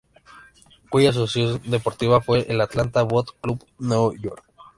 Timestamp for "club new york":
3.39-4.43